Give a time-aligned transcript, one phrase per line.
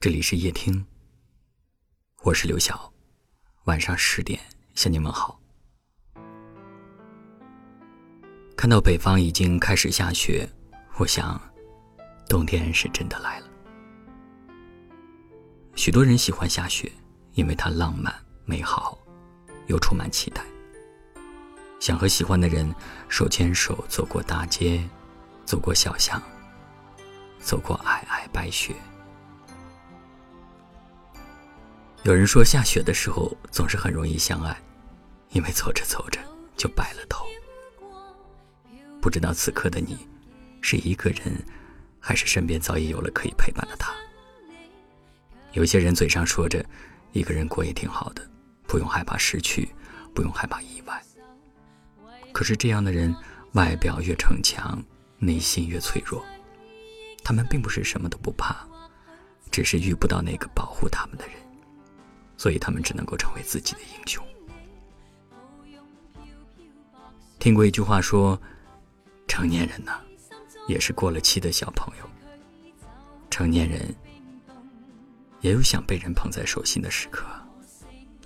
[0.00, 0.82] 这里是夜听，
[2.22, 2.90] 我是刘晓，
[3.64, 4.40] 晚上十点
[4.74, 5.38] 向您问好。
[8.56, 10.48] 看到北方已经开始下雪，
[10.96, 11.38] 我想，
[12.26, 13.46] 冬天是真的来了。
[15.76, 16.90] 许多人喜欢下雪，
[17.34, 18.10] 因为它浪漫、
[18.46, 18.98] 美好，
[19.66, 20.42] 又充满期待。
[21.78, 22.74] 想和喜欢的人
[23.10, 24.82] 手牵手走过大街，
[25.44, 26.22] 走过小巷，
[27.38, 28.74] 走过皑皑白雪。
[32.02, 34.56] 有人说，下雪的时候总是很容易相爱，
[35.32, 36.18] 因为走着走着
[36.56, 37.26] 就白了头。
[39.02, 39.98] 不知道此刻的你，
[40.62, 41.44] 是一个人，
[41.98, 43.92] 还是身边早已有了可以陪伴的他？
[45.52, 46.64] 有些人嘴上说着，
[47.12, 48.26] 一个人过也挺好的，
[48.66, 49.68] 不用害怕失去，
[50.14, 51.02] 不用害怕意外。
[52.32, 53.14] 可是这样的人，
[53.52, 54.82] 外表越逞强，
[55.18, 56.24] 内心越脆弱。
[57.22, 58.66] 他们并不是什么都不怕，
[59.50, 61.34] 只是遇不到那个保护他们的人。
[62.40, 64.26] 所以他们只能够成为自己的英雄。
[67.38, 68.40] 听过一句话说
[69.28, 69.92] ：“成年人呢，
[70.66, 72.10] 也是过了期的小朋友。
[73.28, 73.94] 成年人
[75.42, 77.26] 也有想被人捧在手心的时刻，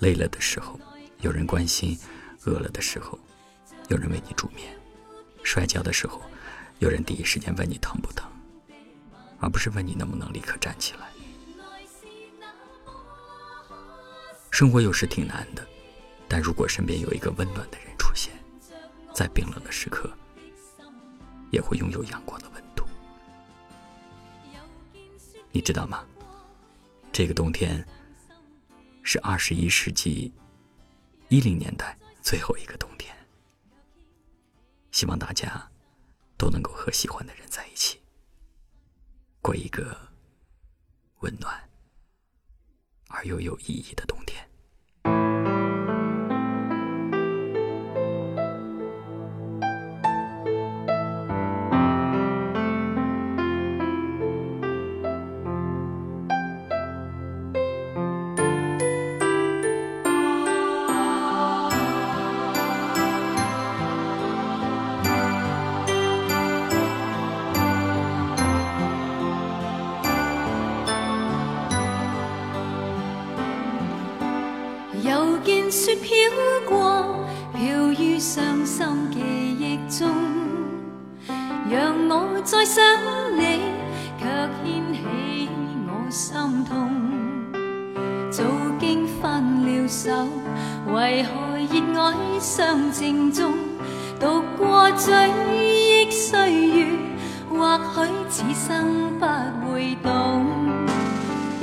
[0.00, 0.78] 累了的时候
[1.22, 1.98] 有人关心，
[2.44, 3.18] 饿了的时候
[3.88, 4.78] 有人为你煮面，
[5.42, 6.20] 摔跤的时候
[6.80, 8.30] 有人第一时间问你疼不疼，
[9.40, 11.08] 而不是问你能不能立刻站起来。”
[14.52, 15.66] 生活有时挺难的，
[16.28, 18.34] 但如果身边有一个温暖的人出现，
[19.14, 20.12] 在冰冷的时刻，
[21.50, 22.84] 也会拥有阳光的温度。
[25.50, 26.04] 你知道吗？
[27.10, 27.82] 这个冬天
[29.02, 30.30] 是二十一世纪
[31.30, 33.16] 一零年代最后一个冬天。
[34.90, 35.66] 希望大家
[36.36, 37.98] 都能够和喜欢的人在一起，
[39.40, 39.96] 过一个
[41.20, 41.70] 温暖
[43.12, 44.51] 而又有意义的冬天。
[75.72, 76.12] 雪飘
[76.68, 77.24] 过，
[77.54, 80.06] 飘于伤心记忆中，
[81.70, 82.84] 让我再想
[83.34, 83.62] 你，
[84.18, 84.26] 却
[84.62, 85.48] 牵起
[85.86, 86.90] 我心痛。
[88.30, 88.44] 早
[88.78, 90.10] 经分了手，
[90.92, 93.54] 为何热爱相正中？
[94.20, 96.86] 读过追忆岁月，
[97.48, 100.44] 或许此生不会懂。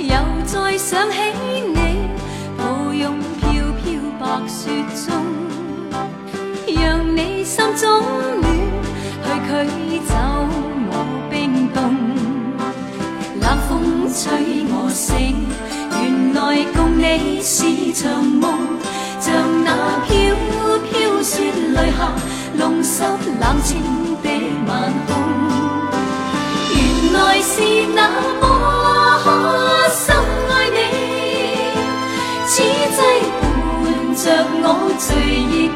[0.00, 0.16] 又
[0.46, 1.16] 再想起
[1.72, 2.09] 你。
[13.70, 15.46] 风吹我醒，
[16.02, 18.50] 原来共你是场梦，
[19.20, 19.32] 像
[19.64, 20.10] 那飘
[20.90, 22.12] 飘雪泪下，
[22.58, 23.80] 弄湿冷清
[24.24, 24.28] 的
[24.66, 25.08] 晚空。
[26.74, 28.10] 原来是那
[28.40, 28.50] 么。
[34.22, 34.26] 着
[34.62, 35.70] 我醉忆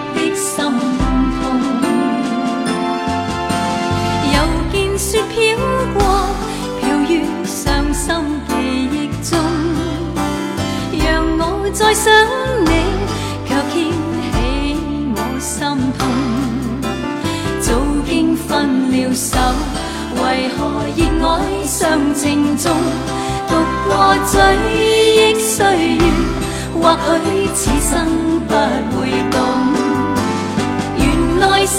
[11.94, 12.12] 想
[12.66, 12.70] 你，
[13.46, 13.74] 却牵
[14.32, 14.34] 起
[15.14, 15.56] 我心
[15.98, 16.00] 痛。
[17.60, 17.66] 早
[18.04, 19.38] 经分了手，
[20.16, 20.58] 为何
[20.96, 21.32] 热爱
[21.64, 22.72] 尚情重？
[23.48, 23.50] 独
[23.86, 23.90] 过
[24.26, 24.34] 追
[24.74, 25.64] 忆岁
[25.96, 26.02] 月，
[26.82, 27.94] 或许此生。
[28.46, 28.52] 不
[29.00, 29.40] 会懂，
[30.98, 31.78] 原来是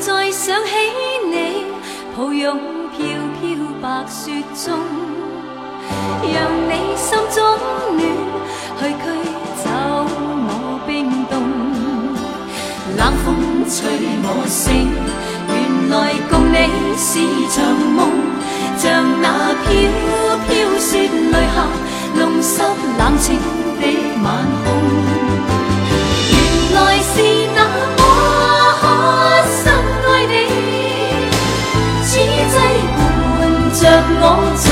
[0.00, 0.70] 再想起
[1.30, 1.66] 你
[2.16, 2.58] 抱拥
[2.90, 3.06] 飘
[3.38, 3.44] 飘
[3.82, 4.78] 白雪中
[6.22, 6.32] 让
[6.64, 7.44] 你心中
[7.98, 8.00] 暖
[8.78, 9.04] 去驱
[9.62, 11.34] 走我冰冻
[12.96, 13.28] 冷风
[13.68, 13.76] 吹
[14.24, 14.88] 我醒
[15.48, 16.56] 原来共你
[16.96, 17.20] 是
[17.50, 17.60] 场
[17.92, 18.08] 梦
[18.78, 20.29] 像那飘
[33.80, 33.88] 着
[34.20, 34.69] 我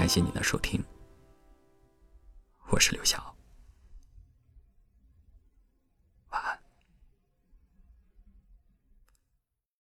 [0.00, 0.82] 感谢您的收听，
[2.70, 3.36] 我是刘晓。